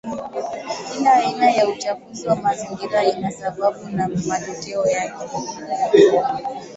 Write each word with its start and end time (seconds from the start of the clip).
Kila 0.93 1.13
aina 1.13 1.49
ya 1.51 1.67
uchafuzi 1.69 2.27
wa 2.27 2.35
mazingira 2.35 3.03
ina 3.03 3.31
sababu 3.31 3.89
na 3.89 4.07
matokeo 4.27 4.85
yake 4.85 5.27